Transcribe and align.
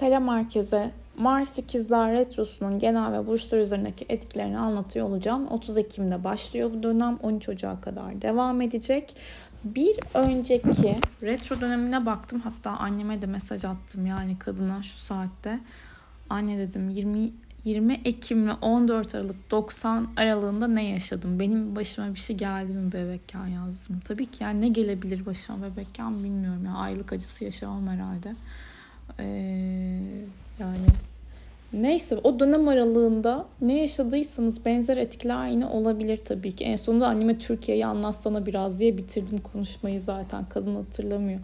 Selam 0.00 0.28
herkese. 0.28 0.90
Mars 1.18 1.58
ikizler 1.58 2.12
Retrosu'nun 2.12 2.78
genel 2.78 3.12
ve 3.12 3.26
burçlar 3.26 3.58
üzerindeki 3.58 4.06
etkilerini 4.08 4.58
anlatıyor 4.58 5.08
olacağım. 5.08 5.46
30 5.48 5.76
Ekim'de 5.76 6.24
başlıyor 6.24 6.70
bu 6.74 6.82
dönem. 6.82 7.18
13 7.22 7.48
Ocak'a 7.48 7.80
kadar 7.80 8.22
devam 8.22 8.60
edecek. 8.60 9.16
Bir 9.64 9.96
önceki 10.14 10.96
retro 11.22 11.60
dönemine 11.60 12.06
baktım. 12.06 12.40
Hatta 12.40 12.70
anneme 12.70 13.22
de 13.22 13.26
mesaj 13.26 13.64
attım 13.64 14.06
yani 14.06 14.38
kadına 14.38 14.82
şu 14.82 14.96
saatte. 14.96 15.60
Anne 16.30 16.58
dedim 16.58 16.90
20 16.90 17.32
20 17.64 18.00
Ekim 18.04 18.48
ve 18.48 18.52
14 18.52 19.14
Aralık 19.14 19.50
90 19.50 20.08
aralığında 20.16 20.68
ne 20.68 20.88
yaşadım? 20.88 21.40
Benim 21.40 21.76
başıma 21.76 22.14
bir 22.14 22.18
şey 22.18 22.36
geldi 22.36 22.72
mi 22.72 22.92
bebekken 22.92 23.46
yazdım. 23.46 24.00
Tabii 24.04 24.26
ki 24.26 24.44
yani 24.44 24.60
ne 24.60 24.68
gelebilir 24.68 25.26
başıma 25.26 25.62
bebekken 25.62 26.24
bilmiyorum. 26.24 26.64
Yani 26.64 26.76
aylık 26.76 27.12
acısı 27.12 27.44
yaşamam 27.44 27.86
herhalde. 27.88 28.34
Ee, 29.20 29.24
yani 30.60 30.86
neyse 31.72 32.16
o 32.24 32.40
dönem 32.40 32.68
aralığında 32.68 33.46
ne 33.60 33.80
yaşadıysanız 33.80 34.64
benzer 34.64 34.96
etkiler 34.96 35.48
yine 35.48 35.66
olabilir 35.66 36.20
tabii 36.24 36.52
ki. 36.52 36.64
En 36.64 36.76
sonunda 36.76 37.06
anneme 37.06 37.38
Türkiye'yi 37.38 37.86
anlatsana 37.86 38.46
biraz 38.46 38.80
diye 38.80 38.98
bitirdim 38.98 39.38
konuşmayı 39.38 40.00
zaten 40.00 40.44
kadın 40.48 40.74
hatırlamıyor. 40.76 41.40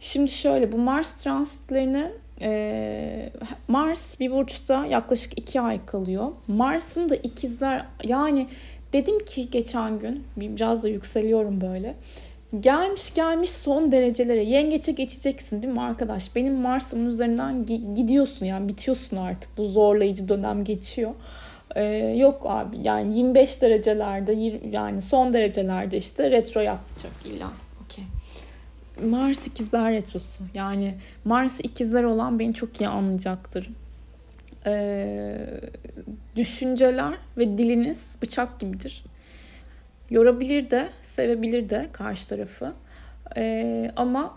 Şimdi 0.00 0.30
şöyle 0.30 0.72
bu 0.72 0.78
Mars 0.78 1.12
transitlerini 1.12 2.10
e, 2.40 3.30
Mars 3.68 4.20
bir 4.20 4.30
burçta 4.30 4.86
yaklaşık 4.86 5.38
iki 5.38 5.60
ay 5.60 5.86
kalıyor. 5.86 6.28
Mars'ın 6.48 7.08
da 7.08 7.16
ikizler 7.16 7.86
yani 8.04 8.48
dedim 8.92 9.24
ki 9.24 9.50
geçen 9.50 9.98
gün 9.98 10.24
biraz 10.36 10.82
da 10.82 10.88
yükseliyorum 10.88 11.60
böyle. 11.60 11.94
Gelmiş 12.60 13.14
gelmiş 13.14 13.50
son 13.50 13.92
derecelere 13.92 14.44
yengeçe 14.44 14.92
geçeceksin 14.92 15.62
değil 15.62 15.74
mi 15.74 15.80
arkadaş? 15.80 16.36
Benim 16.36 16.54
Mars'ımın 16.54 17.06
üzerinden 17.06 17.66
gidiyorsun 17.94 18.46
yani 18.46 18.68
bitiyorsun 18.68 19.16
artık. 19.16 19.58
Bu 19.58 19.64
zorlayıcı 19.64 20.28
dönem 20.28 20.64
geçiyor. 20.64 21.14
Ee, 21.74 21.82
yok 22.18 22.42
abi 22.46 22.76
yani 22.82 23.18
25 23.18 23.62
derecelerde 23.62 24.32
yani 24.70 25.02
son 25.02 25.32
derecelerde 25.32 25.96
işte 25.96 26.30
retro 26.30 26.60
yapacak 26.60 27.12
illa. 27.24 27.52
Okey. 27.84 28.04
Mars 29.10 29.46
ikizler 29.46 29.92
retrosu. 29.92 30.44
Yani 30.54 30.94
Mars 31.24 31.60
ikizler 31.60 32.04
olan 32.04 32.38
beni 32.38 32.54
çok 32.54 32.80
iyi 32.80 32.88
anlayacaktır. 32.88 33.68
Ee, 34.66 35.38
düşünceler 36.36 37.14
ve 37.38 37.58
diliniz 37.58 38.16
bıçak 38.22 38.60
gibidir. 38.60 39.04
Yorabilir 40.10 40.70
de, 40.70 40.88
sevebilir 41.16 41.70
de 41.70 41.88
karşı 41.92 42.28
tarafı. 42.28 42.72
Ee, 43.36 43.90
ama 43.96 44.36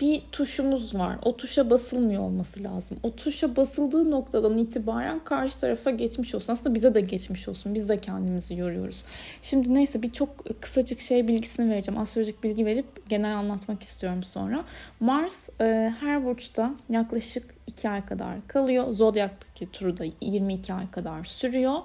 bir 0.00 0.22
tuşumuz 0.32 0.94
var. 0.94 1.18
O 1.22 1.36
tuşa 1.36 1.70
basılmıyor 1.70 2.22
olması 2.22 2.62
lazım. 2.64 2.98
O 3.02 3.16
tuşa 3.16 3.56
basıldığı 3.56 4.10
noktadan 4.10 4.58
itibaren 4.58 5.24
karşı 5.24 5.60
tarafa 5.60 5.90
geçmiş 5.90 6.34
olsun. 6.34 6.52
Aslında 6.52 6.74
bize 6.74 6.94
de 6.94 7.00
geçmiş 7.00 7.48
olsun. 7.48 7.74
Biz 7.74 7.88
de 7.88 7.98
kendimizi 8.00 8.54
yoruyoruz. 8.54 9.04
Şimdi 9.42 9.74
neyse 9.74 10.02
bir 10.02 10.12
çok 10.12 10.60
kısacık 10.60 11.00
şey 11.00 11.28
bilgisini 11.28 11.70
vereceğim. 11.70 12.00
Astrolojik 12.00 12.42
bilgi 12.44 12.66
verip 12.66 13.08
genel 13.08 13.36
anlatmak 13.36 13.82
istiyorum 13.82 14.22
sonra. 14.22 14.64
Mars 15.00 15.48
e, 15.60 15.94
her 16.00 16.24
burçta 16.24 16.74
yaklaşık 16.88 17.54
2 17.66 17.88
ay 17.88 18.06
kadar 18.06 18.46
kalıyor. 18.48 18.92
Zodyak'taki 18.92 19.70
turu 19.72 19.98
da 19.98 20.04
22 20.20 20.74
ay 20.74 20.90
kadar 20.90 21.24
sürüyor. 21.24 21.78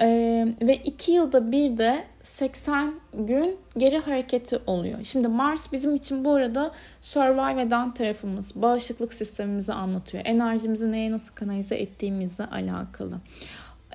Ee, 0.00 0.48
ve 0.62 0.76
2 0.76 1.12
yılda 1.12 1.52
bir 1.52 1.78
de 1.78 2.04
80 2.22 2.94
gün 3.14 3.56
geri 3.78 3.98
hareketi 3.98 4.58
oluyor. 4.66 4.98
Şimdi 5.04 5.28
Mars 5.28 5.72
bizim 5.72 5.94
için 5.94 6.24
bu 6.24 6.32
arada 6.32 6.72
survive 7.00 7.62
eden 7.62 7.94
tarafımız, 7.94 8.52
bağışıklık 8.54 9.14
sistemimizi 9.14 9.72
anlatıyor. 9.72 10.24
Enerjimizi 10.26 10.92
neye 10.92 11.10
nasıl 11.10 11.34
kanalize 11.34 11.76
ettiğimizle 11.76 12.44
alakalı 12.44 13.20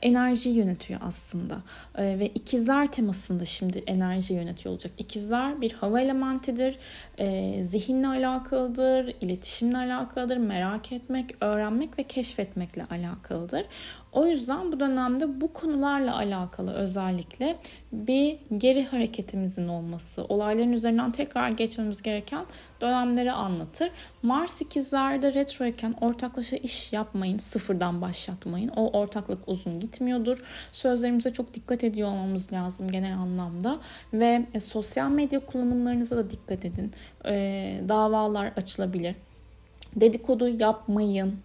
enerji 0.02 0.50
yönetiyor 0.50 1.00
aslında. 1.04 1.62
Ee, 1.96 2.20
ve 2.20 2.28
ikizler 2.28 2.92
temasında 2.92 3.46
şimdi 3.46 3.84
enerji 3.88 4.34
yönetiyor 4.34 4.74
olacak. 4.74 4.92
İkizler 4.98 5.62
bir 5.62 5.72
hava 5.72 6.02
elementidir. 6.02 6.78
Ee, 7.20 7.64
zihinle 7.64 8.08
alakalıdır, 8.08 9.16
iletişimle 9.22 9.78
alakalıdır, 9.78 10.38
merak 10.38 10.92
etmek, 10.92 11.36
öğrenmek 11.42 12.00
ve 12.00 12.04
keşfetmekle 12.04 12.86
alakalıdır. 12.86 13.66
O 14.12 14.26
yüzden 14.26 14.72
bu 14.72 14.80
dönemde 14.80 15.42
bu 15.42 15.54
konularla 15.54 16.16
alakalı 16.16 16.74
özellikle 16.74 17.58
bir 17.92 18.38
geri 18.58 18.86
hareketimizin 18.86 19.68
olması, 19.68 20.24
olayların 20.24 20.74
üzerinden 20.74 21.12
tekrar 21.12 21.50
geçmemiz 21.50 22.02
gereken 22.02 22.46
dönemleri 22.82 23.32
anlatır. 23.32 23.90
Mars 24.24 24.62
ikizlerde 24.62 25.34
retroyken 25.34 25.96
ortaklaşa 26.02 26.56
iş 26.56 26.94
yapmayın, 26.94 27.38
sıfırdan 27.38 28.02
başlatmayın. 28.02 28.70
O 28.70 29.00
ortaklık 29.00 29.48
uzun 29.48 29.80
gitmiyordur. 29.80 30.38
Sözlerimize 30.72 31.34
çok 31.34 31.54
dikkat 31.54 31.84
ediyor 31.84 32.10
olmamız 32.10 32.54
lazım 32.54 32.92
genel 32.92 33.18
anlamda. 33.18 33.80
Ve 34.14 34.46
e, 34.54 34.60
sosyal 34.60 35.10
medya 35.10 35.46
kullanımlarınıza 35.46 36.18
da 36.18 36.30
dikkat 36.30 36.66
edin. 36.66 36.94
E, 37.26 37.34
davalar 37.90 38.52
açılabilir. 38.56 39.16
Dedikodu 39.96 40.48
yapmayın 40.48 41.40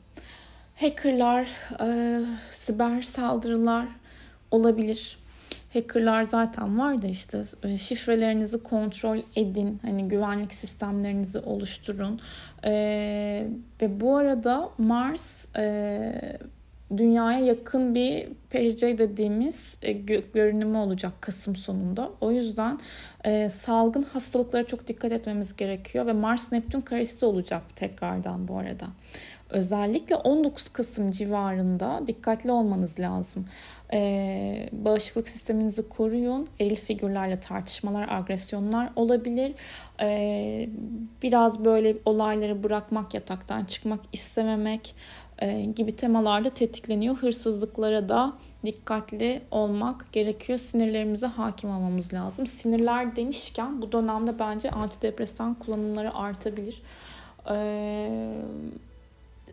Hackerlar, 0.76 1.48
e, 1.80 2.20
siber 2.50 3.02
saldırılar 3.02 3.86
olabilir. 4.50 5.18
Hackerlar 5.74 6.24
zaten 6.24 6.78
var 6.78 7.02
da 7.02 7.06
işte 7.06 7.42
e, 7.62 7.78
şifrelerinizi 7.78 8.62
kontrol 8.62 9.18
edin. 9.36 9.78
Hani 9.82 10.08
güvenlik 10.08 10.54
sistemlerinizi 10.54 11.38
oluşturun. 11.38 12.20
E, 12.64 12.72
ve 13.82 14.00
bu 14.00 14.16
arada 14.16 14.70
Mars 14.78 15.46
e, 15.56 16.38
dünyaya 16.96 17.38
yakın 17.38 17.94
bir 17.94 18.28
pericey 18.50 18.98
dediğimiz 18.98 19.78
e, 19.82 19.92
görünümü 20.34 20.76
olacak 20.76 21.12
Kasım 21.20 21.56
sonunda. 21.56 22.10
O 22.20 22.32
yüzden 22.32 22.78
e, 23.24 23.50
salgın 23.50 24.02
hastalıklara 24.02 24.66
çok 24.66 24.88
dikkat 24.88 25.12
etmemiz 25.12 25.56
gerekiyor 25.56 26.06
ve 26.06 26.12
Mars 26.12 26.52
Neptün 26.52 26.80
karesi 26.80 27.26
olacak 27.26 27.62
tekrardan 27.76 28.48
bu 28.48 28.58
arada. 28.58 28.86
Özellikle 29.52 30.16
19 30.16 30.68
Kasım 30.68 31.10
civarında 31.10 32.02
dikkatli 32.06 32.50
olmanız 32.52 33.00
lazım. 33.00 33.46
Ee, 33.92 34.68
bağışıklık 34.72 35.28
sisteminizi 35.28 35.88
koruyun. 35.88 36.48
Eril 36.60 36.76
figürlerle 36.76 37.40
tartışmalar, 37.40 38.08
agresyonlar 38.08 38.90
olabilir. 38.96 39.54
Ee, 40.00 40.68
biraz 41.22 41.64
böyle 41.64 41.96
olayları 42.04 42.62
bırakmak, 42.62 43.14
yataktan 43.14 43.64
çıkmak 43.64 44.00
istememek 44.12 44.94
e, 45.38 45.62
gibi 45.62 45.96
temalarda 45.96 46.50
tetikleniyor. 46.50 47.16
Hırsızlıklara 47.16 48.08
da 48.08 48.32
dikkatli 48.64 49.42
olmak 49.50 50.12
gerekiyor. 50.12 50.58
Sinirlerimize 50.58 51.26
hakim 51.26 51.70
olmamız 51.70 52.12
lazım. 52.12 52.46
Sinirler 52.46 53.16
demişken 53.16 53.82
bu 53.82 53.92
dönemde 53.92 54.38
bence 54.38 54.70
antidepresan 54.70 55.54
kullanımları 55.54 56.14
artabilir. 56.14 56.82
Ee, 57.50 58.32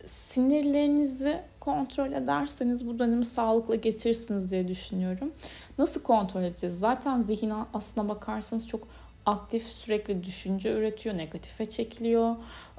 sinirlerinizi 0.09 1.42
kontrol 1.59 2.12
ederseniz 2.12 2.88
bu 2.88 3.00
dönemi 3.00 3.25
sağlıklı 3.25 3.75
geçirirsiniz 3.75 4.52
diye 4.52 4.68
düşünüyorum. 4.68 5.31
Nasıl 5.78 6.02
kontrol 6.03 6.44
edeceğiz? 6.44 6.80
Zaten 6.80 7.22
zihin 7.22 7.53
aslına 7.74 8.09
bakarsanız 8.09 8.68
çok 8.68 8.88
aktif 9.25 9.68
sürekli 9.68 10.24
düşünce 10.24 10.74
üretiyor, 10.74 11.18
negatife 11.18 11.69
çekiliyor. 11.69 12.36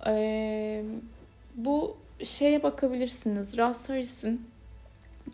Ee, 0.07 0.85
bu 1.55 1.97
şeye 2.25 2.63
bakabilirsiniz. 2.63 3.59
Russ 3.59 3.89
Harris'in 3.89 4.47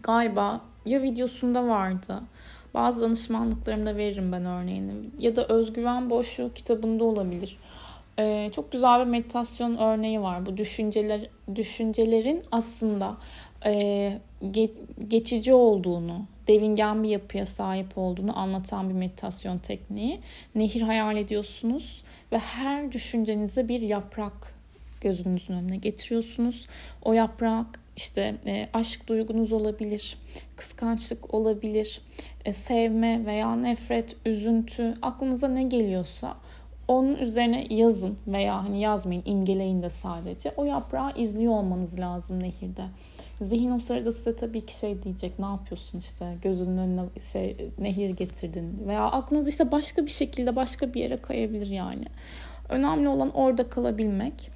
galiba 0.02 0.60
ya 0.86 1.02
videosunda 1.02 1.66
vardı. 1.68 2.20
Bazı 2.74 3.00
danışmanlıklarımda 3.00 3.96
veririm 3.96 4.32
ben 4.32 4.44
örneğini. 4.44 4.92
Ya 5.18 5.36
da 5.36 5.46
Özgüven 5.46 6.10
Boşluğu 6.10 6.52
kitabında 6.54 7.04
olabilir. 7.04 7.58
Ee, 8.18 8.50
çok 8.54 8.72
güzel 8.72 9.00
bir 9.00 9.10
meditasyon 9.10 9.76
örneği 9.76 10.22
var. 10.22 10.46
Bu 10.46 10.56
düşünceler 10.56 11.28
düşüncelerin 11.54 12.42
aslında 12.52 13.16
e, 13.66 14.18
ge, 14.50 14.70
geçici 15.08 15.54
olduğunu, 15.54 16.26
devingen 16.48 17.02
bir 17.02 17.08
yapıya 17.08 17.46
sahip 17.46 17.98
olduğunu 17.98 18.38
anlatan 18.38 18.88
bir 18.88 18.94
meditasyon 18.94 19.58
tekniği. 19.58 20.20
Nehir 20.54 20.80
hayal 20.80 21.16
ediyorsunuz 21.16 22.04
ve 22.32 22.38
her 22.38 22.92
düşüncenize 22.92 23.68
bir 23.68 23.80
yaprak 23.80 24.54
gözünüzün 25.00 25.54
önüne 25.54 25.76
getiriyorsunuz. 25.76 26.66
O 27.02 27.12
yaprak 27.12 27.80
işte 27.96 28.34
e, 28.46 28.68
aşk 28.72 29.08
duygunuz 29.08 29.52
olabilir, 29.52 30.18
kıskançlık 30.56 31.34
olabilir, 31.34 32.00
e, 32.44 32.52
sevme 32.52 33.26
veya 33.26 33.56
nefret, 33.56 34.16
üzüntü, 34.26 34.94
aklınıza 35.02 35.48
ne 35.48 35.62
geliyorsa 35.62 36.36
onun 36.88 37.16
üzerine 37.16 37.66
yazın 37.70 38.18
veya 38.26 38.64
hani 38.64 38.80
yazmayın 38.80 39.22
imgeleyin 39.24 39.82
de 39.82 39.90
sadece. 39.90 40.52
O 40.56 40.64
yaprağı 40.64 41.12
izliyor 41.16 41.52
olmanız 41.52 41.98
lazım 41.98 42.42
nehirde. 42.42 42.84
Zihin 43.40 43.70
o 43.70 43.78
sırada 43.78 44.12
size 44.12 44.36
tabii 44.36 44.66
ki 44.66 44.78
şey 44.78 45.02
diyecek 45.02 45.38
ne 45.38 45.46
yapıyorsun 45.46 45.98
işte 45.98 46.36
gözünün 46.42 46.78
önüne 46.78 47.02
şey 47.32 47.56
nehir 47.78 48.10
getirdin 48.10 48.78
veya 48.86 49.04
aklınız 49.04 49.48
işte 49.48 49.72
başka 49.72 50.02
bir 50.06 50.10
şekilde 50.10 50.56
başka 50.56 50.94
bir 50.94 51.00
yere 51.00 51.16
kayabilir 51.16 51.66
yani. 51.66 52.04
Önemli 52.68 53.08
olan 53.08 53.30
orada 53.34 53.68
kalabilmek. 53.68 54.50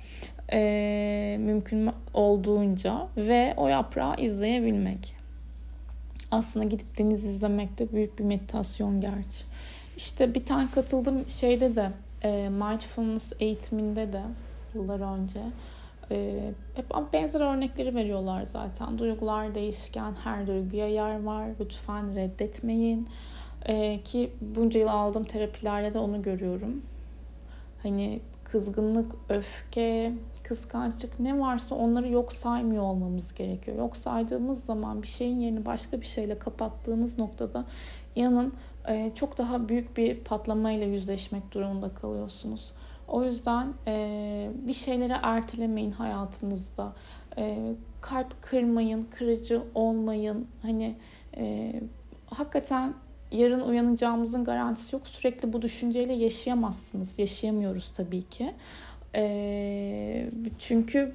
e, 0.53 1.37
mümkün 1.41 1.91
olduğunca 2.15 3.09
ve 3.17 3.55
o 3.57 3.69
yaprağı 3.69 4.17
izleyebilmek. 4.17 5.15
Aslında 6.31 6.65
gidip 6.65 6.99
deniz 6.99 7.25
izlemek 7.25 7.79
de 7.79 7.93
büyük 7.93 8.19
bir 8.19 8.25
meditasyon 8.25 9.01
gerçi. 9.01 9.45
İşte 9.97 10.35
bir 10.35 10.45
tane 10.45 10.69
katıldığım 10.75 11.29
şeyde 11.29 11.77
de 11.77 11.91
e, 12.25 12.49
mindfulness 12.49 13.33
eğitiminde 13.41 14.13
de 14.13 14.23
yıllar 14.75 15.01
önce 15.01 15.41
e, 16.11 16.41
hep 16.75 17.13
benzer 17.13 17.41
örnekleri 17.41 17.95
veriyorlar 17.95 18.43
zaten. 18.43 18.99
Duygular 18.99 19.55
değişken, 19.55 20.15
her 20.25 20.47
duyguya 20.47 20.89
yer 20.89 21.23
var. 21.23 21.49
Lütfen 21.61 22.15
reddetmeyin. 22.17 23.09
E, 23.67 24.01
ki 24.03 24.33
bunca 24.41 24.81
yıl 24.81 24.89
aldığım 24.89 25.25
terapilerde 25.25 25.95
de 25.95 25.99
onu 25.99 26.23
görüyorum. 26.23 26.83
Hani 27.83 28.21
kızgınlık, 28.45 29.13
öfke, 29.29 30.13
kıskançlık 30.43 31.21
ne 31.21 31.41
varsa 31.41 31.75
onları 31.75 32.09
yok 32.09 32.33
saymıyor 32.33 32.83
olmamız 32.83 33.35
gerekiyor. 33.35 33.79
Yok 33.79 33.97
saydığımız 33.97 34.65
zaman 34.65 35.03
bir 35.03 35.07
şeyin 35.07 35.39
yerini 35.39 35.67
başka 35.67 36.01
bir 36.01 36.07
şeyle 36.07 36.39
kapattığınız 36.39 37.19
noktada 37.19 37.65
inanın 38.17 38.53
e, 38.89 39.11
çok 39.15 39.39
daha 39.39 39.69
büyük 39.69 39.97
bir 39.97 40.17
patlamayla 40.17 40.87
yüzleşmek 40.87 41.55
durumunda 41.55 41.89
kalıyorsunuz. 41.89 42.73
O 43.09 43.25
yüzden 43.25 43.75
e, 43.87 44.51
bir 44.67 44.73
şeyleri 44.73 45.15
ertelemeyin 45.23 45.91
hayatınızda. 45.91 46.93
E, 47.39 47.73
kalp 48.01 48.43
kırmayın, 48.43 49.07
kırıcı 49.11 49.63
olmayın. 49.75 50.47
Hani 50.63 50.97
hakikaten 52.27 52.95
yarın 53.33 53.61
uyanacağımızın 53.61 54.45
garantisi 54.45 54.97
yok. 54.97 55.07
Sürekli 55.07 55.53
bu 55.53 55.63
düşünceyle 55.63 56.13
yaşayamazsınız. 56.13 57.19
Yaşayamıyoruz 57.19 57.91
tabii 57.91 58.23
ki. 58.23 58.55
Çünkü 60.59 61.15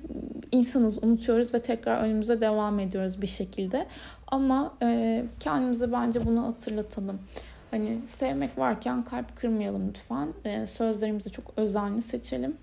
insanız, 0.51 1.03
unutuyoruz 1.03 1.53
ve 1.53 1.61
tekrar 1.61 2.01
önümüze 2.03 2.41
devam 2.41 2.79
ediyoruz 2.79 3.21
bir 3.21 3.27
şekilde. 3.27 3.87
Ama 4.27 4.73
kendimize 5.39 5.91
bence 5.91 6.25
bunu 6.25 6.47
hatırlatalım. 6.47 7.19
Hani 7.75 7.99
sevmek 8.07 8.57
varken 8.57 9.03
kalp 9.03 9.35
kırmayalım 9.35 9.87
lütfen. 9.89 10.33
E, 10.45 10.65
sözlerimizi 10.65 11.31
çok 11.31 11.53
özenli 11.57 12.01
seçelim. 12.01 12.57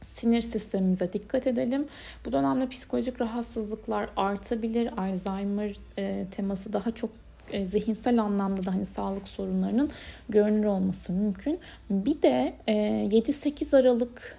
Sinir 0.00 0.40
sistemimize 0.40 1.12
dikkat 1.12 1.46
edelim. 1.46 1.86
Bu 2.24 2.32
dönemde 2.32 2.68
psikolojik 2.68 3.20
rahatsızlıklar 3.20 4.08
artabilir. 4.16 4.90
Alzheimer 4.96 5.76
e, 5.98 6.26
teması 6.30 6.72
daha 6.72 6.90
çok 6.90 7.10
e, 7.50 7.64
zihinsel 7.64 8.22
anlamda 8.22 8.66
da 8.66 8.74
hani 8.74 8.86
sağlık 8.86 9.28
sorunlarının 9.28 9.90
görünür 10.28 10.64
olması 10.64 11.12
mümkün. 11.12 11.58
Bir 11.90 12.22
de 12.22 12.54
e, 12.66 12.72
7-8 12.72 13.76
Aralık 13.76 14.38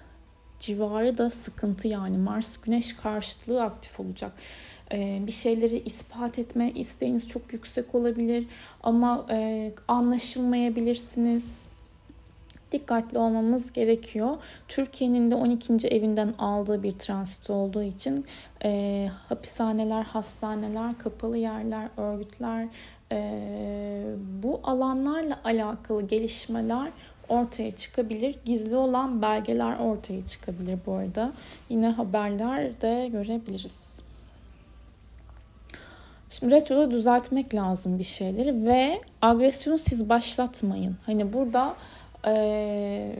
civarı 0.60 1.18
da 1.18 1.30
sıkıntı 1.30 1.88
yani 1.88 2.18
Mars 2.18 2.56
Güneş 2.56 2.96
karşıtlığı 2.96 3.62
aktif 3.62 4.00
olacak. 4.00 4.32
Ee, 4.92 5.22
bir 5.26 5.32
şeyleri 5.32 5.78
ispat 5.78 6.38
etme 6.38 6.70
isteğiniz 6.70 7.28
çok 7.28 7.52
yüksek 7.52 7.94
olabilir 7.94 8.46
ama 8.82 9.26
e, 9.30 9.72
anlaşılmayabilirsiniz. 9.88 11.66
Dikkatli 12.72 13.18
olmamız 13.18 13.72
gerekiyor. 13.72 14.36
Türkiye'nin 14.68 15.30
de 15.30 15.34
12. 15.34 15.88
evinden 15.88 16.34
aldığı 16.38 16.82
bir 16.82 16.92
transit 16.92 17.50
olduğu 17.50 17.82
için 17.82 18.24
e, 18.64 19.08
hapishaneler, 19.28 20.02
hastaneler, 20.02 20.98
kapalı 20.98 21.36
yerler, 21.36 21.88
örgütler, 21.96 22.68
e, 23.12 24.04
bu 24.42 24.60
alanlarla 24.64 25.40
alakalı 25.44 26.02
gelişmeler 26.02 26.90
ortaya 27.28 27.70
çıkabilir. 27.70 28.36
Gizli 28.44 28.76
olan 28.76 29.22
belgeler 29.22 29.78
ortaya 29.78 30.26
çıkabilir 30.26 30.78
bu 30.86 30.92
arada. 30.92 31.32
Yine 31.68 31.88
haberlerde 31.88 33.08
görebiliriz. 33.12 33.96
Şimdi 36.30 36.54
retroda 36.54 36.90
düzeltmek 36.90 37.54
lazım 37.54 37.98
bir 37.98 38.04
şeyleri 38.04 38.64
ve 38.64 39.00
agresyonu 39.22 39.78
siz 39.78 40.08
başlatmayın. 40.08 40.96
Hani 41.06 41.32
burada 41.32 41.76
e, 42.26 43.16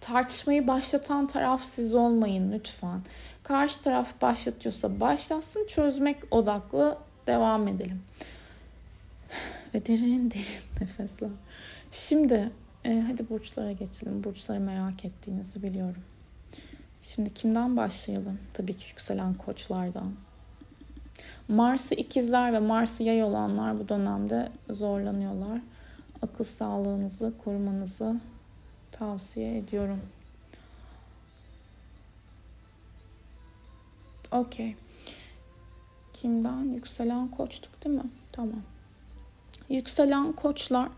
tartışmayı 0.00 0.66
başlatan 0.66 1.26
taraf 1.26 1.62
siz 1.62 1.94
olmayın 1.94 2.52
lütfen. 2.52 3.00
Karşı 3.42 3.82
taraf 3.82 4.22
başlatıyorsa 4.22 5.00
başlatsın 5.00 5.66
çözmek 5.66 6.16
odaklı 6.30 6.98
devam 7.26 7.68
edelim. 7.68 8.02
Ve 9.74 9.86
derin 9.86 10.30
derin 10.30 10.80
nefesler. 10.80 11.30
Şimdi 11.92 12.50
e, 12.84 13.00
hadi 13.00 13.28
burçlara 13.28 13.72
geçelim. 13.72 14.24
Burçları 14.24 14.60
merak 14.60 15.04
ettiğinizi 15.04 15.62
biliyorum. 15.62 16.02
Şimdi 17.02 17.34
kimden 17.34 17.76
başlayalım? 17.76 18.38
Tabii 18.54 18.74
ki 18.74 18.84
yükselen 18.88 19.34
koçlardan. 19.34 20.12
Mars'ı 21.48 21.94
ikizler 21.94 22.52
ve 22.52 22.58
Mars'ı 22.58 23.02
yay 23.02 23.22
olanlar 23.22 23.78
bu 23.80 23.88
dönemde 23.88 24.52
zorlanıyorlar. 24.70 25.60
Akıl 26.22 26.44
sağlığınızı 26.44 27.32
korumanızı 27.44 28.20
tavsiye 28.92 29.58
ediyorum. 29.58 30.00
Okey. 34.32 34.76
Kimden? 36.12 36.74
Yükselen 36.74 37.28
koçtuk 37.28 37.84
değil 37.84 37.96
mi? 37.96 38.10
Tamam. 38.32 38.62
Yükselen 39.68 40.32
koçlar 40.32 40.88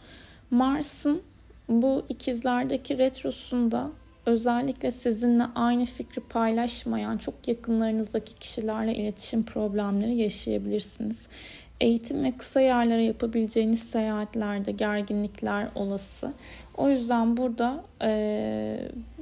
Mars'ın 0.50 1.23
bu 1.69 2.05
ikizlerdeki 2.09 2.99
retrosunda 2.99 3.91
özellikle 4.26 4.91
sizinle 4.91 5.44
aynı 5.55 5.87
fikri 5.87 6.23
paylaşmayan 6.23 7.19
çok 7.19 7.49
yakınlarınızdaki 7.49 8.35
kişilerle 8.35 8.94
iletişim 8.94 9.43
problemleri 9.43 10.14
yaşayabilirsiniz. 10.14 11.29
Eğitim 11.81 12.25
ve 12.25 12.32
kısa 12.37 12.61
yerlere 12.61 13.03
yapabileceğiniz 13.03 13.82
seyahatlerde 13.82 14.73
gerginlikler 14.73 15.69
olası. 15.75 16.32
O 16.76 16.88
yüzden 16.88 17.37
burada 17.37 17.85
e, 18.03 18.79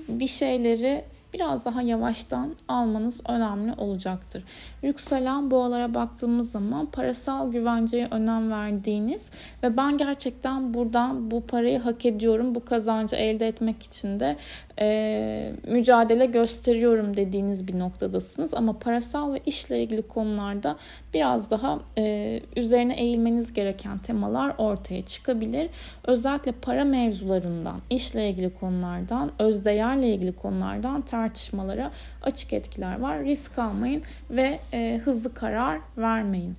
bir 0.08 0.26
şeyleri 0.26 1.04
biraz 1.32 1.64
daha 1.64 1.82
yavaştan 1.82 2.54
almanız 2.68 3.20
önemli 3.28 3.72
olacaktır. 3.72 4.44
Yükselen 4.82 5.50
boğalara 5.50 5.94
baktığımız 5.94 6.50
zaman 6.50 6.86
parasal 6.86 7.52
güvenceye 7.52 8.08
önem 8.10 8.50
verdiğiniz 8.50 9.30
ve 9.62 9.76
ben 9.76 9.98
gerçekten 9.98 10.74
buradan 10.74 11.30
bu 11.30 11.46
parayı 11.46 11.78
hak 11.78 12.06
ediyorum, 12.06 12.54
bu 12.54 12.64
kazancı 12.64 13.16
elde 13.16 13.48
etmek 13.48 13.82
için 13.82 14.20
de 14.20 14.36
e, 14.80 15.52
mücadele 15.66 16.26
gösteriyorum 16.26 17.16
dediğiniz 17.16 17.68
bir 17.68 17.78
noktadasınız. 17.78 18.54
Ama 18.54 18.78
parasal 18.78 19.34
ve 19.34 19.40
işle 19.46 19.82
ilgili 19.82 20.02
konularda 20.02 20.76
biraz 21.14 21.50
daha 21.50 21.80
e, 21.98 22.40
üzerine 22.56 22.94
eğilmeniz 22.94 23.52
gereken 23.52 23.98
temalar 23.98 24.54
ortaya 24.58 25.06
çıkabilir. 25.06 25.70
Özellikle 26.04 26.52
para 26.52 26.84
mevzularından, 26.84 27.80
işle 27.90 28.30
ilgili 28.30 28.54
konulardan, 28.54 29.30
özdeğerle 29.38 30.08
ilgili 30.08 30.32
konulardan 30.32 31.02
tartışmalara 31.02 31.90
açık 32.22 32.52
etkiler 32.52 33.00
var. 33.00 33.24
Risk 33.24 33.58
almayın 33.58 34.02
ve 34.30 34.60
e, 34.72 35.00
hızlı 35.04 35.34
karar 35.34 35.80
vermeyin. 35.98 36.56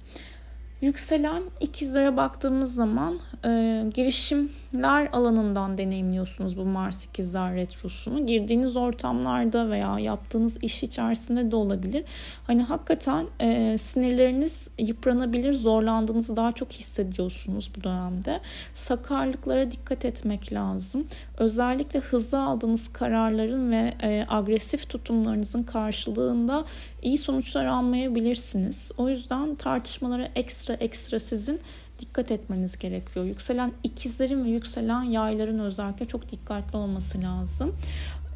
Yükselen 0.82 1.44
ikizlere 1.60 2.18
baktığımız 2.18 2.76
zaman 2.76 3.20
e, 3.46 3.84
girişimler 3.94 5.10
alanından 5.12 5.78
deneyimliyorsunuz 5.78 6.58
bu 6.58 6.66
Mars 6.66 7.06
ikizler 7.06 7.56
retrosunu. 7.56 8.26
Girdiğiniz 8.26 8.78
ortamlarda 8.78 9.70
veya 9.70 10.00
yaptığınız 10.00 10.64
iş 10.64 10.84
içerisinde 10.84 11.52
de 11.52 11.56
olabilir. 11.56 12.04
Hani 12.48 12.64
hakikaten 12.64 13.26
e, 13.42 13.78
sinirleriniz 13.78 14.68
yıpranabilir, 14.80 15.54
zorlandığınızı 15.54 16.36
daha 16.36 16.52
çok 16.52 16.72
hissediyorsunuz 16.72 17.72
bu 17.78 17.84
dönemde. 17.84 18.42
Sakarlıklara 18.76 19.72
dikkat 19.72 20.06
etmek 20.06 20.54
lazım. 20.54 21.08
Özellikle 21.38 22.00
hızlı 22.00 22.44
aldığınız 22.44 22.94
kararların 22.94 23.72
ve 23.72 23.94
e, 24.02 24.26
agresif 24.30 24.90
tutumlarınızın 24.90 25.64
karşılığında 25.64 26.66
iyi 27.02 27.18
sonuçlar 27.18 27.66
almayabilirsiniz. 27.66 28.92
O 28.98 29.10
yüzden 29.10 29.56
tartışmalara 29.56 30.30
ekstra 30.36 30.71
ekstra 30.74 31.20
sizin 31.20 31.60
dikkat 32.00 32.32
etmeniz 32.32 32.78
gerekiyor. 32.78 33.26
Yükselen 33.26 33.72
ikizlerin 33.84 34.46
ve 34.46 34.50
yükselen 34.50 35.04
yayların 35.04 35.60
özellikle 35.60 36.06
çok 36.06 36.32
dikkatli 36.32 36.78
olması 36.78 37.22
lazım. 37.22 37.76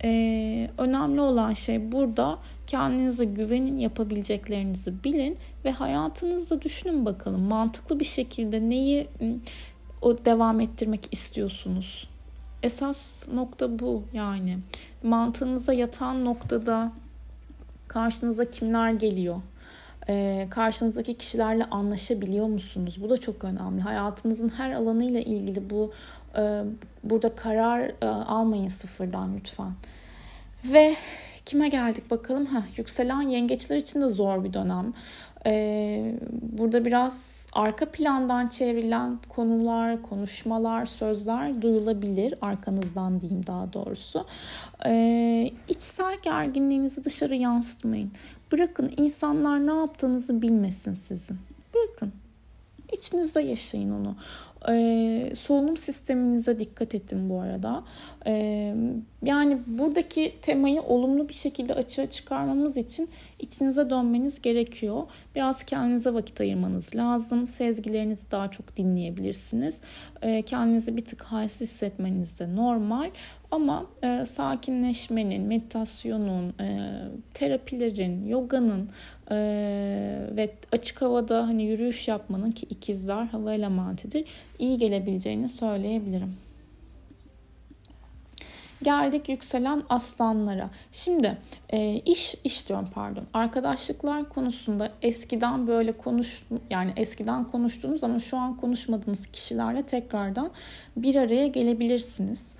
Ee, 0.03 0.69
önemli 0.77 1.21
olan 1.21 1.53
şey 1.53 1.91
burada 1.91 2.39
kendinize 2.67 3.25
güvenin, 3.25 3.77
yapabileceklerinizi 3.77 5.03
bilin 5.03 5.37
ve 5.65 5.71
hayatınızda 5.71 6.61
düşünün 6.61 7.05
bakalım 7.05 7.41
mantıklı 7.41 7.99
bir 7.99 8.05
şekilde 8.05 8.69
neyi 8.69 9.07
o 10.01 10.25
devam 10.25 10.61
ettirmek 10.61 11.07
istiyorsunuz. 11.11 12.09
Esas 12.63 13.27
nokta 13.27 13.79
bu 13.79 14.03
yani. 14.13 14.59
Mantığınıza 15.03 15.73
yatan 15.73 16.25
noktada 16.25 16.91
karşınıza 17.87 18.45
kimler 18.45 18.91
geliyor? 18.91 19.41
Ee, 20.09 20.47
karşınızdaki 20.49 21.13
kişilerle 21.13 21.65
anlaşabiliyor 21.65 22.47
musunuz? 22.47 22.97
Bu 23.01 23.09
da 23.09 23.17
çok 23.17 23.43
önemli. 23.43 23.81
Hayatınızın 23.81 24.49
her 24.49 24.71
alanıyla 24.71 25.19
ilgili 25.19 25.69
bu 25.69 25.91
e, 26.37 26.63
burada 27.03 27.35
karar 27.35 27.91
e, 28.01 28.07
almayın 28.07 28.67
sıfırdan 28.67 29.37
lütfen. 29.37 29.71
Ve 30.65 30.95
kime 31.45 31.69
geldik 31.69 32.11
bakalım. 32.11 32.45
Heh, 32.45 32.77
yükselen 32.77 33.21
yengeçler 33.21 33.77
için 33.77 34.01
de 34.01 34.09
zor 34.09 34.43
bir 34.43 34.53
dönem. 34.53 34.93
Burada 36.31 36.85
biraz 36.85 37.47
arka 37.53 37.85
plandan 37.85 38.47
çevrilen 38.47 39.19
konular, 39.29 40.01
konuşmalar, 40.01 40.85
sözler 40.85 41.61
duyulabilir. 41.61 42.33
Arkanızdan 42.41 43.19
diyeyim 43.19 43.47
daha 43.47 43.73
doğrusu. 43.73 44.25
Ee, 44.85 45.51
içsel 45.67 46.17
gerginliğinizi 46.21 47.03
dışarı 47.03 47.35
yansıtmayın. 47.35 48.11
Bırakın 48.51 48.93
insanlar 48.97 49.67
ne 49.67 49.73
yaptığınızı 49.73 50.41
bilmesin 50.41 50.93
sizin. 50.93 51.37
Bırakın. 51.73 52.11
İçinizde 52.93 53.41
yaşayın 53.41 53.91
onu. 53.91 54.15
Ee, 54.69 55.33
solunum 55.35 55.77
sisteminize 55.77 56.59
dikkat 56.59 56.95
edin 56.95 57.29
bu 57.29 57.39
arada. 57.39 57.83
Ee, 58.27 58.75
yani 59.23 59.57
buradaki 59.67 60.35
temayı 60.41 60.81
olumlu 60.81 61.29
bir 61.29 61.33
şekilde 61.33 61.73
açığa 61.73 62.05
çıkarmamız 62.05 62.77
için 62.77 63.09
içinize 63.39 63.89
dönmeniz 63.89 64.41
gerekiyor. 64.41 65.03
Biraz 65.35 65.63
kendinize 65.63 66.13
vakit 66.13 66.41
ayırmanız 66.41 66.95
lazım. 66.95 67.47
Sezgilerinizi 67.47 68.31
daha 68.31 68.51
çok 68.51 68.77
dinleyebilirsiniz. 68.77 69.81
Ee, 70.21 70.41
kendinizi 70.41 70.97
bir 70.97 71.05
tık 71.05 71.21
halsiz 71.21 71.61
hissetmeniz 71.61 72.39
de 72.39 72.55
normal. 72.55 73.09
Ama 73.55 73.85
e, 74.03 74.25
sakinleşmenin, 74.25 75.41
meditasyonun, 75.41 76.53
e, 76.59 76.99
terapilerin, 77.33 78.27
yoganın 78.27 78.89
e, 79.31 79.37
ve 80.31 80.53
açık 80.71 81.01
havada 81.01 81.47
hani 81.47 81.63
yürüyüş 81.63 82.07
yapmanın 82.07 82.51
ki 82.51 82.65
ikizler 82.69 83.25
hava 83.25 83.53
elementidir 83.53 84.25
iyi 84.59 84.77
gelebileceğini 84.77 85.49
söyleyebilirim. 85.49 86.35
Geldik 88.83 89.29
yükselen 89.29 89.83
aslanlara. 89.89 90.69
Şimdi 90.91 91.37
e, 91.69 92.01
iş 92.05 92.35
iş 92.43 92.69
diyorum 92.69 92.89
pardon. 92.93 93.23
Arkadaşlıklar 93.33 94.29
konusunda 94.29 94.91
eskiden 95.01 95.67
böyle 95.67 95.91
konuş 95.91 96.43
yani 96.69 96.93
eskiden 96.95 97.43
konuştuğunuz 97.43 98.03
ama 98.03 98.19
şu 98.19 98.37
an 98.37 98.57
konuşmadığınız 98.57 99.27
kişilerle 99.27 99.83
tekrardan 99.83 100.51
bir 100.97 101.15
araya 101.15 101.47
gelebilirsiniz. 101.47 102.55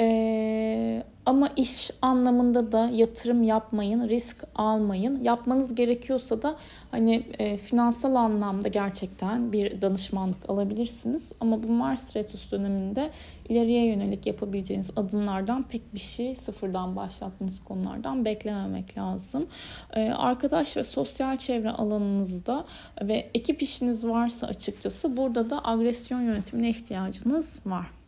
Ee, 0.00 1.02
ama 1.26 1.48
iş 1.56 1.90
anlamında 2.02 2.72
da 2.72 2.90
yatırım 2.92 3.42
yapmayın, 3.42 4.08
risk 4.08 4.44
almayın. 4.54 5.24
Yapmanız 5.24 5.74
gerekiyorsa 5.74 6.42
da 6.42 6.56
hani 6.90 7.26
e, 7.38 7.56
finansal 7.56 8.14
anlamda 8.14 8.68
gerçekten 8.68 9.52
bir 9.52 9.80
danışmanlık 9.80 10.50
alabilirsiniz. 10.50 11.32
Ama 11.40 11.62
bu 11.62 11.68
Mars 11.68 12.16
Retrus 12.16 12.52
döneminde 12.52 13.10
ileriye 13.48 13.86
yönelik 13.86 14.26
yapabileceğiniz 14.26 14.90
adımlardan 14.96 15.62
pek 15.62 15.94
bir 15.94 16.00
şey 16.00 16.34
sıfırdan 16.34 16.96
başlattığınız 16.96 17.64
konulardan 17.64 18.24
beklememek 18.24 18.98
lazım. 18.98 19.46
Ee, 19.92 20.10
arkadaş 20.10 20.76
ve 20.76 20.84
sosyal 20.84 21.36
çevre 21.36 21.70
alanınızda 21.70 22.64
ve 23.02 23.30
ekip 23.34 23.62
işiniz 23.62 24.06
varsa 24.06 24.46
açıkçası 24.46 25.16
burada 25.16 25.50
da 25.50 25.64
agresyon 25.64 26.20
yönetimine 26.20 26.68
ihtiyacınız 26.68 27.60
var. 27.66 27.99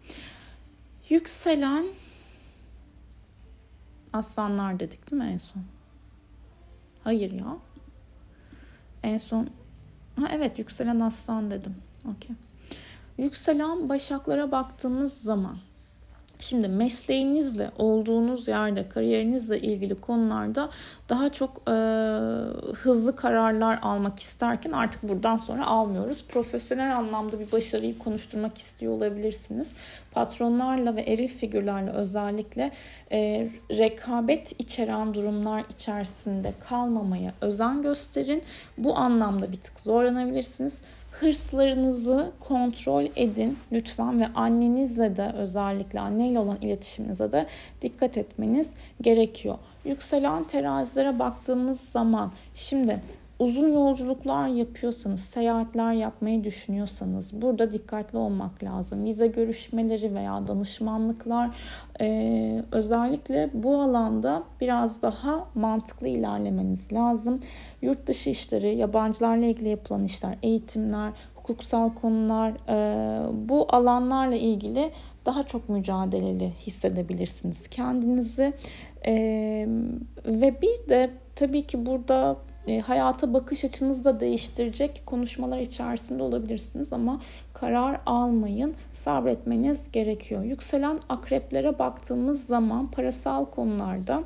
Yükselen 1.09 1.87
aslanlar 4.13 4.81
dedik 4.81 5.11
değil 5.11 5.23
mi 5.23 5.29
en 5.29 5.37
son? 5.37 5.63
Hayır 7.05 7.33
ya. 7.33 7.57
En 9.03 9.17
son 9.17 9.51
ha 10.21 10.29
evet 10.31 10.59
yükselen 10.59 11.01
aslan 11.01 11.51
dedim. 11.51 11.77
Okey. 12.05 12.37
Yükselen 13.19 13.89
başaklara 13.89 14.53
baktığımız 14.53 15.21
zaman 15.21 15.59
Şimdi 16.43 16.69
mesleğinizle, 16.69 17.71
olduğunuz 17.79 18.49
yerde, 18.49 18.89
kariyerinizle 18.89 19.61
ilgili 19.61 19.95
konularda 19.95 20.71
daha 21.09 21.33
çok 21.33 21.63
e, 21.69 21.73
hızlı 22.75 23.17
kararlar 23.17 23.79
almak 23.83 24.21
isterken 24.21 24.73
artık 24.73 25.03
buradan 25.03 25.37
sonra 25.37 25.67
almıyoruz. 25.67 26.25
Profesyonel 26.29 26.97
anlamda 26.97 27.41
bir 27.41 27.53
başarıyı 27.53 27.99
konuşturmak 27.99 28.59
istiyor 28.59 28.93
olabilirsiniz. 28.93 29.75
Patronlarla 30.13 30.97
ve 30.97 31.03
eril 31.03 31.29
figürlerle 31.29 31.91
özellikle 31.91 32.71
e, 33.13 33.49
rekabet 33.71 34.61
içeren 34.61 35.15
durumlar 35.15 35.65
içerisinde 35.71 36.53
kalmamaya 36.69 37.33
özen 37.41 37.83
gösterin. 37.83 38.43
Bu 38.79 38.97
anlamda 38.97 39.53
bir 39.53 39.57
tık 39.57 39.81
zorlanabilirsiniz 39.81 40.83
hırslarınızı 41.13 42.33
kontrol 42.41 43.07
edin 43.17 43.59
lütfen 43.73 44.21
ve 44.21 44.27
annenizle 44.35 45.17
de 45.17 45.33
özellikle 45.37 46.01
anneyle 46.01 46.39
olan 46.39 46.59
iletişiminize 46.61 47.33
de 47.33 47.47
dikkat 47.83 48.17
etmeniz 48.17 48.75
gerekiyor. 49.01 49.59
Yükselen 49.85 50.45
terazilere 50.45 51.19
baktığımız 51.19 51.81
zaman 51.81 52.33
şimdi 52.55 53.01
uzun 53.43 53.73
yolculuklar 53.73 54.49
yapıyorsanız, 54.49 55.21
seyahatler 55.21 55.93
yapmayı 55.93 56.45
düşünüyorsanız 56.45 57.43
burada 57.43 57.73
dikkatli 57.73 58.19
olmak 58.19 58.63
lazım. 58.63 59.05
Vize 59.05 59.27
görüşmeleri 59.27 60.15
veya 60.15 60.47
danışmanlıklar 60.47 61.51
e, 62.01 62.65
özellikle 62.73 63.51
bu 63.55 63.81
alanda 63.83 64.43
biraz 64.61 65.03
daha 65.03 65.49
mantıklı 65.55 66.09
ilerlemeniz 66.09 66.93
lazım. 66.93 67.41
Yurt 67.83 68.07
dışı 68.07 68.31
işleri, 68.31 68.77
yabancılarla 68.77 69.47
ilgili 69.47 69.69
yapılan 69.69 70.05
işler, 70.05 70.39
eğitimler, 70.43 71.13
hukuksal 71.35 71.95
konular 71.95 72.53
e, 72.69 73.49
bu 73.49 73.67
alanlarla 73.69 74.37
ilgili 74.37 74.93
daha 75.27 75.43
çok 75.43 75.69
mücadeleli 75.69 76.51
hissedebilirsiniz 76.51 77.69
kendinizi 77.69 78.53
e, 79.07 79.15
ve 80.27 80.63
bir 80.63 80.89
de 80.89 81.11
tabii 81.37 81.67
ki 81.67 81.87
burada 81.87 82.37
e, 82.67 82.81
hayata 82.81 83.35
bakış 83.35 83.65
açınızı 83.65 84.05
da 84.05 84.21
değiştirecek 84.21 85.03
konuşmalar 85.07 85.59
içerisinde 85.59 86.23
olabilirsiniz 86.23 86.93
ama 86.93 87.21
karar 87.53 88.01
almayın, 88.07 88.75
sabretmeniz 88.93 89.93
gerekiyor. 89.93 90.43
Yükselen 90.43 91.01
akreplere 91.09 91.79
baktığımız 91.79 92.47
zaman 92.47 92.91
parasal 92.91 93.45
konularda 93.45 94.25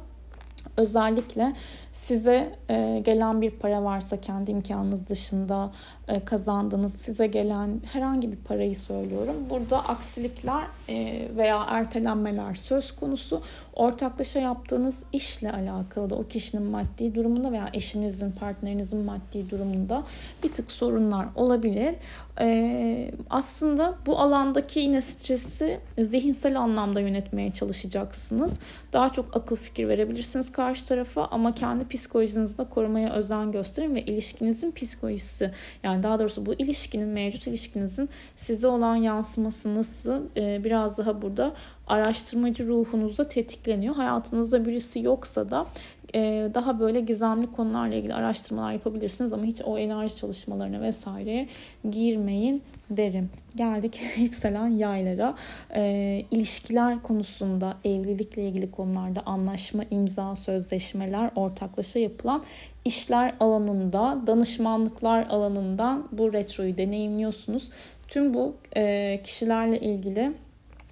özellikle 0.77 1.53
size 1.93 2.53
e, 2.71 3.03
gelen 3.05 3.43
bir 3.43 3.51
para 3.51 3.85
varsa 3.85 4.21
kendi 4.21 4.51
imkanınız 4.51 5.09
dışında 5.09 5.73
e, 6.09 6.25
kazandığınız 6.25 6.95
size 6.95 7.27
gelen 7.27 7.81
herhangi 7.93 8.33
bir 8.33 8.37
parayı 8.37 8.77
söylüyorum. 8.77 9.35
Burada 9.51 9.79
aksilikler 9.89 10.67
e, 10.89 11.29
veya 11.37 11.65
ertelenmeler 11.69 12.55
söz 12.55 12.97
konusu. 12.97 13.43
Ortaklaşa 13.73 14.41
yaptığınız 14.41 15.03
işle 15.13 15.53
alakalı 15.53 16.11
da 16.11 16.15
o 16.15 16.23
kişinin 16.23 16.63
maddi 16.63 17.15
durumunda 17.15 17.53
veya 17.53 17.71
eşinizin, 17.73 18.31
partnerinizin 18.31 19.01
maddi 19.01 19.51
durumunda 19.51 20.03
bir 20.43 20.53
tık 20.53 20.73
sorunlar 20.73 21.27
olabilir. 21.35 21.95
E, 22.41 23.11
aslında 23.31 23.95
bu 24.07 24.19
alandaki 24.19 24.81
yine 24.81 25.01
stresi 25.01 25.81
zihinsel 25.99 26.61
anlamda 26.61 27.01
yönetmeye 27.01 27.53
çalışacaksınız. 27.53 28.59
Daha 28.93 29.09
çok 29.09 29.37
akıl 29.37 29.57
fikir 29.57 29.89
verebilirsiniz 29.89 30.53
karşı 30.53 30.87
tarafa 30.87 31.25
ama 31.25 31.53
kendi 31.53 31.89
psikolojinizi 31.89 32.59
de 32.59 32.65
korumaya 32.65 33.13
özen 33.13 33.53
gösterin 33.53 33.95
ve 33.95 34.03
ilişkinizin 34.03 34.71
psikolojisi 34.71 35.51
yani 35.83 36.03
daha 36.03 36.19
doğrusu 36.19 36.47
bu 36.47 36.55
ilişkinin 36.55 37.09
mevcut 37.09 37.47
ilişkinizin 37.47 38.09
size 38.37 38.69
olan 38.69 38.97
yansıması 38.97 39.75
nasıl 39.75 40.23
e, 40.37 40.65
biraz 40.65 40.99
daha 40.99 41.23
burada 41.23 41.55
araştırmacı 41.87 42.69
ruhunuzda 42.69 43.29
tetikleniyor. 43.29 43.95
Hayatınızda 43.95 44.67
birisi 44.67 45.01
yoksa 45.01 45.51
da 45.51 45.67
e, 46.15 46.51
daha 46.55 46.81
böyle 46.81 47.01
gizemli 47.01 47.53
konularla 47.53 47.95
ilgili 47.95 48.15
araştırmalar 48.15 48.73
yapabilirsiniz 48.73 49.33
ama 49.33 49.45
hiç 49.45 49.63
o 49.65 49.79
enerji 49.79 50.17
çalışmalarına 50.17 50.81
vesaireye 50.81 51.49
girmeyin 51.91 52.63
derim. 52.91 53.31
Geldik 53.57 54.01
yükselen 54.17 54.69
yaylara. 54.69 55.35
E, 55.75 56.23
ilişkiler 56.31 57.03
konusunda, 57.03 57.77
evlilikle 57.85 58.49
ilgili 58.49 58.71
konularda 58.71 59.23
anlaşma, 59.27 59.85
imza, 59.91 60.37
sözleşmeler, 60.37 61.31
ortaklaşa 61.37 61.99
yapılan 61.99 62.45
işler 62.85 63.35
alanında, 63.41 64.19
danışmanlıklar 64.27 65.27
alanından 65.27 66.09
bu 66.13 66.33
retroyu 66.33 66.79
deneyimliyorsunuz. 66.79 67.71
Tüm 68.09 68.35
bu 68.35 68.57
e, 68.77 69.21
kişilerle 69.25 69.81
ilgili 69.81 70.33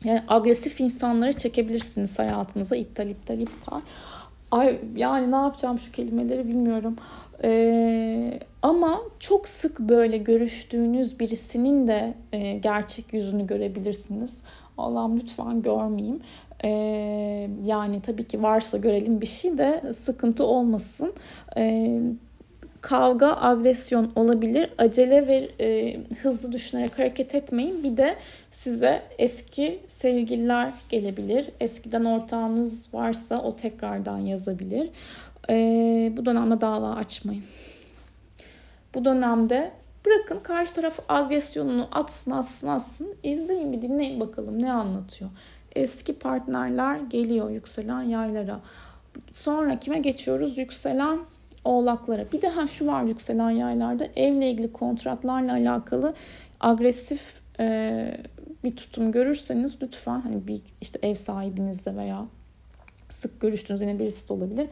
yani 0.04 0.22
agresif 0.28 0.80
insanları 0.80 1.32
çekebilirsiniz 1.32 2.18
hayatınıza. 2.18 2.76
iptal 2.76 3.10
iptal 3.10 3.38
iptal. 3.38 3.80
Ay 4.54 4.80
yani 4.96 5.30
ne 5.30 5.36
yapacağım 5.36 5.78
şu 5.78 5.92
kelimeleri 5.92 6.48
bilmiyorum. 6.48 6.96
Ee, 7.44 8.40
ama 8.62 9.00
çok 9.20 9.48
sık 9.48 9.80
böyle 9.80 10.18
görüştüğünüz 10.18 11.20
birisinin 11.20 11.88
de 11.88 12.14
e, 12.32 12.58
gerçek 12.58 13.12
yüzünü 13.12 13.46
görebilirsiniz. 13.46 14.42
Allah'ım 14.78 15.16
lütfen 15.16 15.62
görmeyeyim. 15.62 16.20
Ee, 16.64 16.68
yani 17.64 18.02
tabii 18.02 18.24
ki 18.24 18.42
varsa 18.42 18.78
görelim 18.78 19.20
bir 19.20 19.26
şey 19.26 19.58
de 19.58 19.92
sıkıntı 20.04 20.44
olmasın. 20.44 21.12
Ee, 21.56 22.00
kavga, 22.84 23.36
agresyon 23.40 24.12
olabilir. 24.16 24.70
Acele 24.78 25.26
ve 25.26 25.50
e, 25.60 26.00
hızlı 26.22 26.52
düşünerek 26.52 26.98
hareket 26.98 27.34
etmeyin. 27.34 27.82
Bir 27.82 27.96
de 27.96 28.16
size 28.50 29.02
eski 29.18 29.80
sevgililer 29.86 30.74
gelebilir. 30.90 31.50
Eskiden 31.60 32.04
ortağınız 32.04 32.94
varsa 32.94 33.42
o 33.42 33.56
tekrardan 33.56 34.18
yazabilir. 34.18 34.90
E, 35.50 35.54
bu 36.16 36.26
dönemde 36.26 36.60
dava 36.60 36.90
açmayın. 36.90 37.44
Bu 38.94 39.04
dönemde 39.04 39.72
bırakın 40.06 40.40
karşı 40.42 40.74
taraf 40.74 40.98
agresyonunu 41.08 41.88
atsın 41.92 42.30
atsın 42.30 42.68
atsın. 42.68 43.14
İzleyin 43.22 43.72
bir 43.72 43.82
dinleyin 43.82 44.20
bakalım 44.20 44.62
ne 44.62 44.72
anlatıyor. 44.72 45.30
Eski 45.76 46.18
partnerler 46.18 46.96
geliyor 46.96 47.50
yükselen 47.50 48.02
yaylara. 48.02 48.60
Sonra 49.32 49.78
kime 49.78 49.98
geçiyoruz? 49.98 50.58
Yükselen 50.58 51.18
oğlaklara. 51.64 52.32
Bir 52.32 52.42
daha 52.42 52.66
şu 52.66 52.86
var 52.86 53.02
yükselen 53.02 53.50
yaylarda 53.50 54.08
evle 54.16 54.50
ilgili 54.50 54.72
kontratlarla 54.72 55.52
alakalı 55.52 56.14
agresif 56.60 57.40
e, 57.60 58.16
bir 58.64 58.76
tutum 58.76 59.12
görürseniz 59.12 59.82
lütfen 59.82 60.20
hani 60.20 60.46
bir 60.46 60.60
işte 60.80 60.98
ev 61.02 61.14
sahibinizde 61.14 61.96
veya 61.96 62.26
sık 63.08 63.40
görüştüğünüz 63.40 63.82
yine 63.82 63.98
birisi 63.98 64.28
de 64.28 64.32
olabilir 64.32 64.68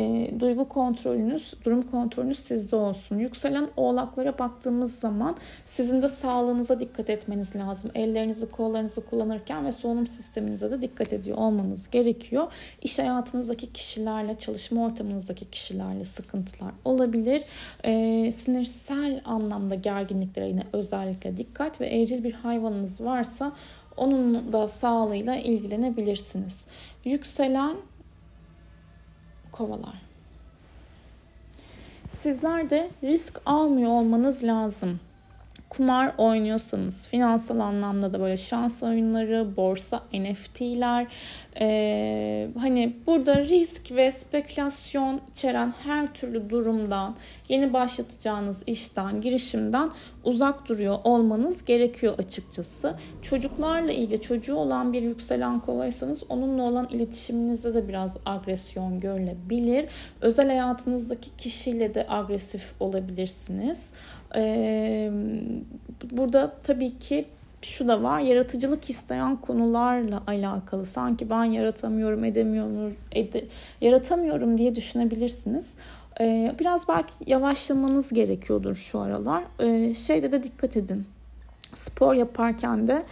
e, 0.00 0.40
duygu 0.40 0.68
kontrolünüz, 0.68 1.54
durum 1.64 1.82
kontrolünüz 1.82 2.38
sizde 2.38 2.76
olsun. 2.76 3.18
Yükselen 3.18 3.68
oğlaklara 3.76 4.38
baktığımız 4.38 4.98
zaman 4.98 5.36
sizin 5.64 6.02
de 6.02 6.08
sağlığınıza 6.08 6.80
dikkat 6.80 7.10
etmeniz 7.10 7.56
lazım. 7.56 7.90
Ellerinizi, 7.94 8.50
kollarınızı 8.50 9.06
kullanırken 9.06 9.66
ve 9.66 9.72
solunum 9.72 10.06
sisteminize 10.06 10.70
de 10.70 10.82
dikkat 10.82 11.12
ediyor 11.12 11.36
olmanız 11.38 11.90
gerekiyor. 11.90 12.52
İş 12.82 12.98
hayatınızdaki 12.98 13.72
kişilerle, 13.72 14.38
çalışma 14.38 14.84
ortamınızdaki 14.84 15.50
kişilerle 15.50 16.04
sıkıntılar 16.04 16.72
olabilir. 16.84 17.42
E, 17.84 18.32
sinirsel 18.32 19.20
anlamda 19.24 19.74
gerginliklere 19.74 20.48
yine 20.48 20.62
özellikle 20.72 21.36
dikkat 21.36 21.80
ve 21.80 21.86
evcil 21.86 22.24
bir 22.24 22.32
hayvanınız 22.32 23.00
varsa 23.00 23.52
onun 23.96 24.52
da 24.52 24.68
sağlığıyla 24.68 25.36
ilgilenebilirsiniz. 25.36 26.66
Yükselen 27.04 27.76
kovalar. 29.52 30.02
Sizler 32.08 32.70
de 32.70 32.90
risk 33.02 33.40
almıyor 33.46 33.90
olmanız 33.90 34.44
lazım 34.44 35.00
kumar 35.70 36.14
oynuyorsanız 36.18 37.08
finansal 37.08 37.58
anlamda 37.58 38.12
da 38.12 38.20
böyle 38.20 38.36
şans 38.36 38.82
oyunları, 38.82 39.56
borsa, 39.56 40.02
NFT'ler 40.12 41.06
e, 41.60 42.48
hani 42.58 42.96
burada 43.06 43.44
risk 43.44 43.92
ve 43.92 44.12
spekülasyon 44.12 45.20
içeren 45.30 45.74
her 45.84 46.14
türlü 46.14 46.50
durumdan 46.50 47.16
yeni 47.48 47.72
başlatacağınız 47.72 48.62
işten, 48.66 49.20
girişimden 49.20 49.90
uzak 50.24 50.68
duruyor 50.68 50.98
olmanız 51.04 51.64
gerekiyor 51.64 52.14
açıkçası. 52.18 52.94
Çocuklarla 53.22 53.92
ilgili 53.92 54.22
çocuğu 54.22 54.54
olan 54.54 54.92
bir 54.92 55.02
yükselen 55.02 55.60
kovaysanız 55.60 56.22
onunla 56.28 56.62
olan 56.62 56.88
iletişiminizde 56.90 57.74
de 57.74 57.88
biraz 57.88 58.16
agresyon 58.26 59.00
görülebilir. 59.00 59.86
Özel 60.20 60.46
hayatınızdaki 60.46 61.36
kişiyle 61.36 61.94
de 61.94 62.06
agresif 62.08 62.72
olabilirsiniz. 62.80 63.90
Burada 66.10 66.52
tabii 66.62 66.98
ki 66.98 67.24
şu 67.62 67.88
da 67.88 68.02
var. 68.02 68.20
Yaratıcılık 68.20 68.90
isteyen 68.90 69.36
konularla 69.36 70.22
alakalı. 70.26 70.86
Sanki 70.86 71.30
ben 71.30 71.44
yaratamıyorum, 71.44 72.24
edemiyorum, 72.24 72.94
ede, 73.12 73.44
yaratamıyorum 73.80 74.58
diye 74.58 74.74
düşünebilirsiniz. 74.74 75.66
Ee, 76.20 76.54
biraz 76.60 76.88
belki 76.88 77.12
yavaşlamanız 77.26 78.12
gerekiyordur 78.12 78.74
şu 78.76 79.00
aralar. 79.00 79.44
Ee, 79.60 79.94
şeyde 79.94 80.32
de 80.32 80.42
dikkat 80.42 80.76
edin. 80.76 81.06
Spor 81.74 82.14
yaparken 82.14 82.88
de 82.88 83.02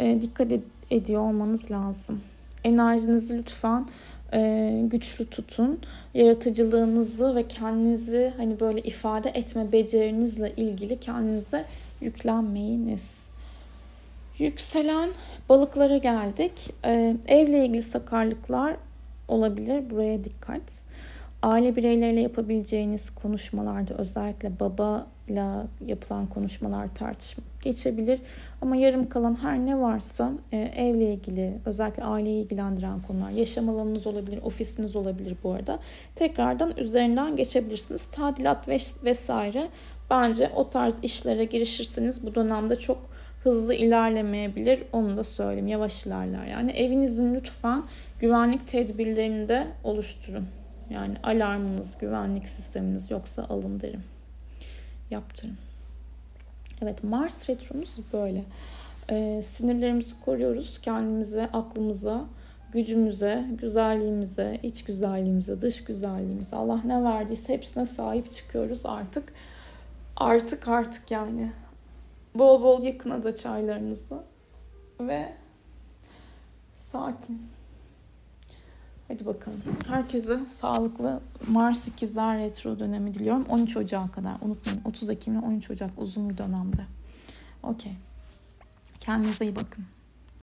e, 0.00 0.22
dikkat 0.22 0.52
ed- 0.52 0.60
ediyor 0.90 1.20
olmanız 1.20 1.70
lazım. 1.70 2.20
Enerjinizi 2.64 3.38
lütfen 3.38 3.86
e, 4.32 4.82
güçlü 4.84 5.26
tutun. 5.26 5.80
Yaratıcılığınızı 6.14 7.34
ve 7.34 7.48
kendinizi 7.48 8.32
hani 8.36 8.60
böyle 8.60 8.80
ifade 8.80 9.30
etme 9.30 9.72
becerinizle 9.72 10.52
ilgili 10.56 11.00
kendinize 11.00 11.64
yüklenmeyiniz. 12.00 13.30
Yükselen 14.38 15.10
balıklara 15.48 15.96
geldik. 15.96 16.74
E, 16.84 17.16
evle 17.28 17.66
ilgili 17.66 17.82
sakarlıklar 17.82 18.76
olabilir. 19.28 19.90
Buraya 19.90 20.24
dikkat. 20.24 20.84
Aile 21.42 21.76
bireyleriyle 21.76 22.20
yapabileceğiniz 22.20 23.10
konuşmalarda 23.10 23.94
özellikle 23.94 24.60
babayla 25.32 25.66
yapılan 25.86 26.26
konuşmalar 26.26 26.94
tartışma 26.94 27.44
geçebilir. 27.62 28.20
Ama 28.60 28.76
yarım 28.76 29.08
kalan 29.08 29.34
her 29.42 29.58
ne 29.58 29.80
varsa 29.80 30.32
e, 30.52 30.56
evle 30.56 31.12
ilgili 31.12 31.58
özellikle 31.66 32.04
aileyi 32.04 32.44
ilgilendiren 32.44 33.02
konular 33.02 33.30
yaşam 33.30 33.68
alanınız 33.68 34.06
olabilir, 34.06 34.40
ofisiniz 34.42 34.96
olabilir 34.96 35.36
bu 35.44 35.52
arada. 35.52 35.78
Tekrardan 36.14 36.76
üzerinden 36.76 37.36
geçebilirsiniz. 37.36 38.04
Tadilat 38.04 38.68
vesaire 39.04 39.68
bence 40.10 40.50
o 40.56 40.68
tarz 40.68 40.98
işlere 41.04 41.44
girişirseniz 41.44 42.26
bu 42.26 42.34
dönemde 42.34 42.76
çok 42.76 42.98
hızlı 43.42 43.74
ilerlemeyebilir. 43.74 44.82
Onu 44.92 45.16
da 45.16 45.24
söyleyeyim. 45.24 45.68
Yavaş 45.68 46.06
ilerler. 46.06 46.46
Yani 46.46 46.70
evinizin 46.70 47.34
lütfen 47.34 47.82
güvenlik 48.20 48.66
tedbirlerini 48.66 49.48
de 49.48 49.66
oluşturun. 49.84 50.46
Yani 50.90 51.14
alarmınız, 51.22 51.98
güvenlik 51.98 52.48
sisteminiz 52.48 53.10
yoksa 53.10 53.44
alın 53.44 53.80
derim. 53.80 54.02
Yaptırın. 55.12 55.56
Evet 56.82 57.04
Mars 57.04 57.48
retromuz 57.48 57.96
böyle. 58.12 58.44
Ee, 59.10 59.42
sinirlerimizi 59.42 60.20
koruyoruz. 60.20 60.80
Kendimize, 60.82 61.48
aklımıza, 61.52 62.24
gücümüze, 62.72 63.46
güzelliğimize, 63.60 64.60
iç 64.62 64.84
güzelliğimize, 64.84 65.60
dış 65.60 65.84
güzelliğimize 65.84 66.56
Allah 66.56 66.80
ne 66.84 67.04
verdiyse 67.04 67.52
hepsine 67.52 67.86
sahip 67.86 68.32
çıkıyoruz 68.32 68.86
artık. 68.86 69.32
Artık 70.16 70.68
artık 70.68 71.10
yani. 71.10 71.52
Bol 72.34 72.62
bol 72.62 72.82
yakına 72.82 73.22
da 73.22 73.36
çaylarınızı 73.36 74.18
ve 75.00 75.32
sakin. 76.92 77.42
Hadi 79.08 79.26
bakalım. 79.26 79.62
Herkese 79.86 80.38
sağlıklı 80.38 81.20
Mars 81.48 81.88
ikizler 81.88 82.38
retro 82.38 82.78
dönemi 82.78 83.14
diliyorum. 83.14 83.44
13 83.48 83.76
Ocağı 83.76 84.10
kadar 84.10 84.36
unutmayın. 84.42 84.80
30 84.84 85.10
Ekim 85.10 85.42
ve 85.42 85.46
13 85.46 85.70
Ocak 85.70 85.90
uzun 85.96 86.30
bir 86.30 86.38
dönemde. 86.38 86.82
Okey. 87.62 87.92
Kendinize 89.00 89.44
iyi 89.44 89.56
bakın. 89.56 89.84